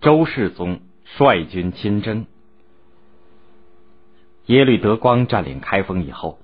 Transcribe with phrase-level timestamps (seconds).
[0.00, 2.26] 周世宗率军亲征。
[4.46, 6.38] 耶律德光占领开封以后，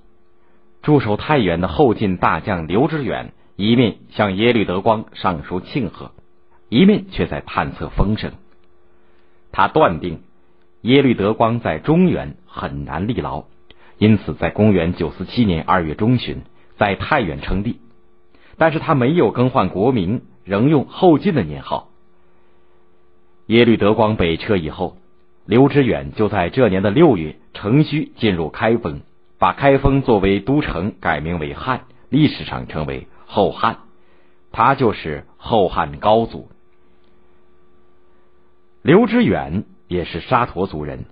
[0.81, 6.11] 驻守太原的后晋大将刘知远一面向耶律德光上书庆贺，
[6.67, 8.33] 一面却在探测风声。
[9.53, 10.23] 他断定
[10.81, 13.45] 耶律德光在中原很难立牢，
[13.97, 16.41] 因此在公元九四七年二月中旬
[16.75, 17.79] 在太原称帝。
[18.57, 21.89] 但是他没有更换国名，仍用后晋的年号。
[23.47, 24.97] 耶律德光北撤以后。
[25.45, 29.01] 刘知远就在这年的六月乘虚进入开封，
[29.37, 33.77] 把开封作为都城，改名为汉，历史上称为后汉。
[34.51, 36.49] 他就是后汉高祖。
[38.81, 41.05] 刘知远也是沙陀族人，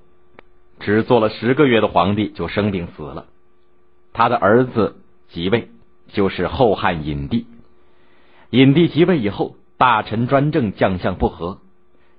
[0.80, 3.28] 只做了十个月的皇帝就生病死了。
[4.14, 4.96] 他的儿子
[5.30, 5.70] 即位，
[6.08, 7.46] 就是后汉隐帝。
[8.50, 11.60] 隐帝即位以后，大臣专政，将相不和，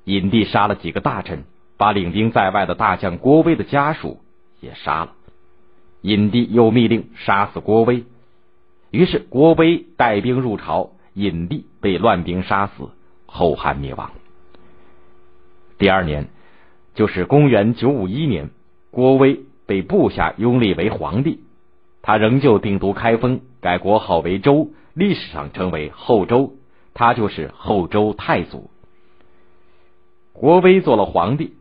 [0.05, 1.45] 隐帝杀了几个大臣。
[1.77, 4.21] 把领兵在外的大将郭威的家属
[4.61, 5.13] 也杀了，
[6.03, 8.05] 隐帝又密令杀死郭威，
[8.93, 12.91] 于是郭威带兵入朝，隐帝被乱兵杀死，
[13.27, 14.13] 后汉灭亡。
[15.77, 16.29] 第二年，
[16.95, 18.51] 就是公元九五一年，
[18.93, 21.41] 郭威被部下拥立为皇帝，
[22.03, 26.53] 他仍旧定都开封，改国号为周，历史上称为后周，
[26.95, 28.71] 他就是后周太祖。
[30.35, 31.55] 郭威做了皇帝。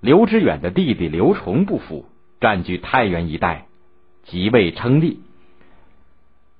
[0.00, 2.04] 刘知远的弟弟刘崇不服，
[2.40, 3.66] 占据太原一带，
[4.24, 5.20] 即位称帝，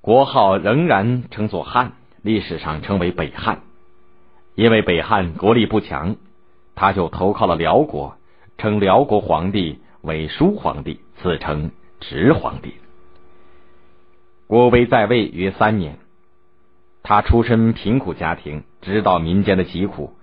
[0.01, 3.59] 国号仍然称作汉，历史上称为北汉。
[4.55, 6.15] 因为北汉国力不强，
[6.75, 8.17] 他就投靠了辽国，
[8.57, 12.73] 称辽国皇帝为叔皇帝，自称侄皇帝。
[14.47, 15.97] 郭威在位约三年，
[17.03, 20.13] 他出身贫苦家庭，知道民间的疾苦，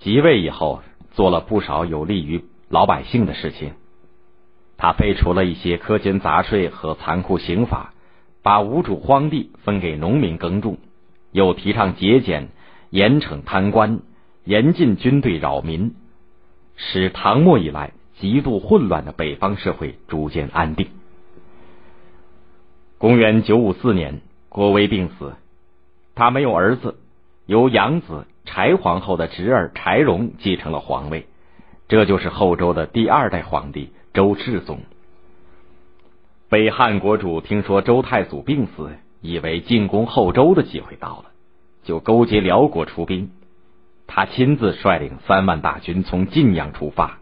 [0.00, 2.44] 即位以后做了不少有利于。
[2.68, 3.72] 老百姓的事情，
[4.76, 7.92] 他废除了一些苛捐杂税和残酷刑法，
[8.42, 10.78] 把无主荒地分给农民耕种，
[11.32, 12.46] 又提倡节俭，
[12.90, 14.02] 严惩贪官，
[14.44, 15.96] 严禁军队扰民，
[16.76, 20.86] 使唐末以来极度混乱的北方社会逐渐安定。
[22.98, 25.34] 公元九五四年，郭威病死，
[26.14, 27.00] 他没有儿子，
[27.46, 31.26] 由养子柴皇后的侄儿柴荣继承了皇位。
[31.88, 34.80] 这就是后周的第二代皇帝周世宗。
[36.48, 38.90] 北汉国主听说周太祖病死，
[39.20, 41.26] 以为进攻后周的机会到了，
[41.84, 43.30] 就勾结辽国出兵。
[44.06, 47.18] 他亲自率领三万大军从晋阳出发，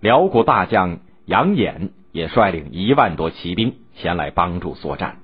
[0.00, 5.18] 辽国大将杨衍也率领一万多骑兵前来帮助作战。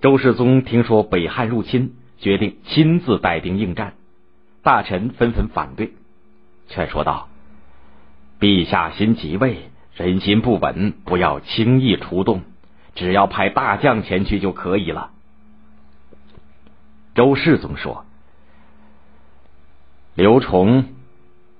[0.00, 3.94] 周世宗听说北汉入侵，决定亲自带兵应战，
[4.62, 5.92] 大臣纷纷反对。
[6.68, 7.28] 劝说道
[8.40, 12.42] ：“陛下新即位，人心不稳，不要轻易出动，
[12.94, 15.10] 只要派大将前去就可以了。”
[17.14, 18.04] 周世宗说
[20.14, 20.86] ：“刘崇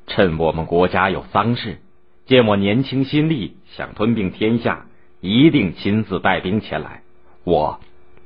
[0.06, 1.78] 趁我们国家有丧事，
[2.26, 4.86] 见我年轻心力，想吞并天下，
[5.20, 7.02] 一定亲自带兵前来，
[7.44, 7.80] 我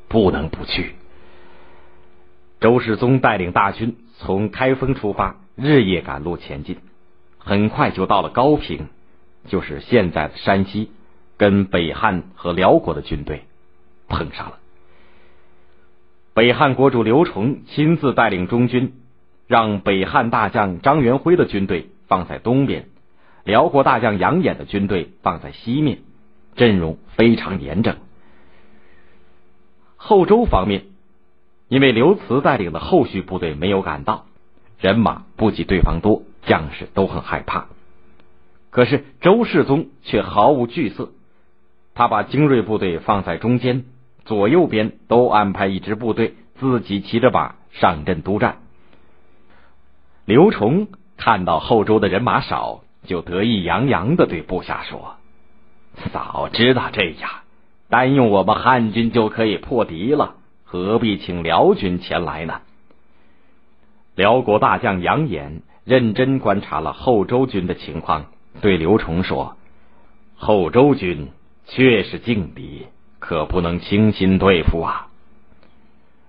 [0.09, 0.95] 不能不去。”
[2.63, 5.37] 周世宗带领大军从开封出发。
[5.55, 6.79] 日夜赶路前进，
[7.37, 8.87] 很快就到了高平，
[9.49, 10.91] 就是现在的山西，
[11.37, 13.43] 跟北汉和辽国的军队
[14.09, 14.59] 碰上了。
[16.33, 18.95] 北汉国主刘崇亲自带领中军，
[19.47, 22.87] 让北汉大将张元辉的军队放在东边，
[23.45, 25.99] 辽国大将杨衍的军队放在西面，
[26.55, 27.97] 阵容非常严整。
[29.97, 30.85] 后周方面，
[31.73, 34.27] 因为刘慈带领的后续部队没有赶到。
[34.79, 37.65] 人马不及对方多，将士都很害怕。
[38.69, 41.09] 可是周世宗却毫无惧色，
[41.95, 43.87] 他把精锐部队放在中间，
[44.27, 48.59] 左右边都安排一支部队，自己骑着马上阵督战。
[50.27, 55.15] 刘崇看到后周的人马少，就得意洋洋的对部下说
[56.13, 57.31] ：“早知道这样，
[57.89, 60.35] 单用我们汉军就可以破敌了，
[60.73, 62.63] 何必请辽军前来呢？”
[64.17, 68.25] 辽国大将杨衍认真观察了后周军的情况，
[68.63, 69.59] 对刘崇说
[70.35, 71.29] ：“后周军
[71.67, 72.87] 确是劲敌，
[73.19, 75.09] 可不能轻心对付啊。”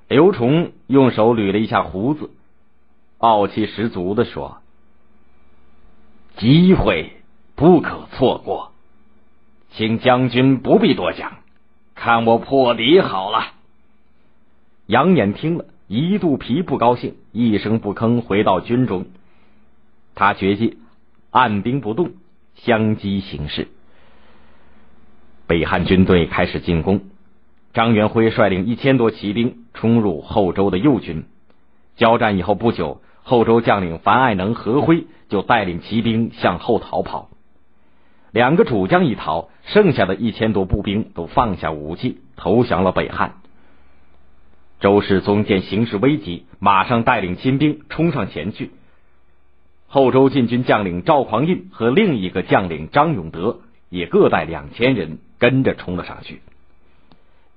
[0.10, 2.30] 刘崇用手捋了一下胡子，
[3.20, 4.58] 傲气十足的说
[6.36, 7.14] ：“机会
[7.56, 8.74] 不可错过，
[9.72, 11.38] 请将军不必多讲，
[11.96, 13.54] 看我破敌好了。”
[14.86, 19.06] 杨衍听了，一肚皮不高兴，一声不吭回到军中。
[20.14, 20.78] 他决计
[21.32, 22.12] 按兵不动，
[22.56, 23.70] 相机行事。
[25.48, 27.02] 北汉军队开始进攻，
[27.74, 31.26] 张元辉率领一千多骑兵冲入后周的右军。
[31.96, 37.30] 交战以后不久，后周将领樊爱能、何辉就带领骑兵向后逃跑。
[38.32, 43.36] 两个主将一逃，剩下的一千多步兵都放下武器投降了北汉。
[44.84, 48.72] 周世宗见形势危急，马上带领亲兵冲上前去。
[49.88, 56.42] 后周禁军将领赵匡胤和另一个将领张永德也各带两千人跟着冲了上去。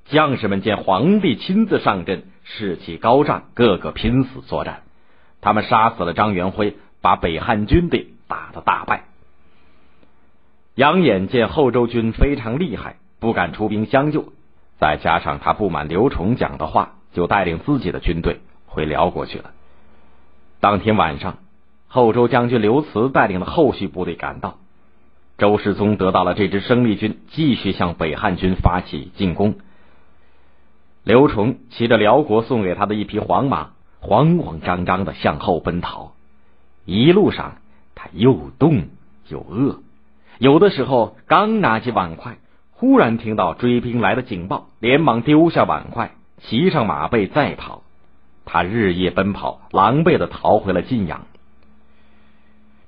[0.05, 4.85] 将士们见皇帝亲自上阵，士气高涨，个个拼死作战。
[5.41, 9.03] 他们杀死了张元辉，把北汉军队打得大败。
[10.77, 14.33] 杨衍见后周军非常厉害，不敢出兵相救，
[14.79, 19.53] 再加上他不满刘崇讲的话，就带领自己的军队回辽国去了。
[20.61, 21.39] 当天晚上，
[21.89, 24.59] 后周将军刘慈带领的后续部队赶到，
[25.39, 29.55] 周世宗得到了这支生力军，继续向北汉军发起进攻。
[31.05, 33.71] 刘崇骑着辽国送给他的一匹黄马，
[34.01, 36.13] 慌慌张张的向后奔逃，
[36.85, 37.57] 一路上
[37.95, 38.89] 他又冻
[39.29, 39.81] 又饿。
[40.39, 42.37] 有的时候，刚拿起碗筷，
[42.73, 47.83] 忽然听到追兵来的警报，连忙丢下碗筷，骑上马背再跑。
[48.45, 51.27] 他日夜奔跑，狼狈的逃回了晋阳。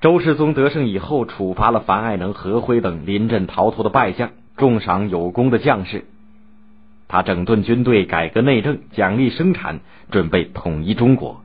[0.01, 6.05] 周世宗得胜以后，处罚了樊爱能、何辉等临阵逃脱的败将，重赏有功的将士。
[7.09, 9.81] 他整顿军队，改革内政，奖励生产，
[10.11, 11.43] 准备统一中国。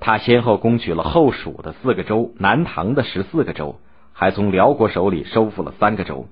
[0.00, 3.78] 他先后攻取了后蜀的四个州、南唐的十四个州。
[4.12, 6.26] 还从辽国手里收复了三个州。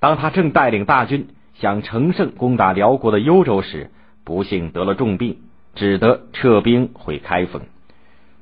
[0.00, 1.28] 当他正带领大军
[1.60, 3.90] 想乘胜攻打辽国的幽州时，
[4.24, 5.38] 不幸得了重病，
[5.74, 7.62] 只得撤兵回开封。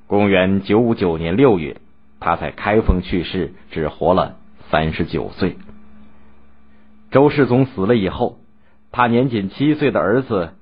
[0.06, 1.78] 公元九五九年六月，
[2.20, 4.36] 他在开封去世，只活了
[4.70, 5.56] 三十九岁。
[7.10, 8.38] 周世宗死了以后，
[8.92, 10.52] 他年仅七岁的儿子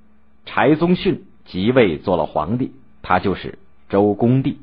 [0.46, 2.72] 柴宗训即位做了皇帝，
[3.02, 3.58] 他就是
[3.88, 4.58] 周恭帝。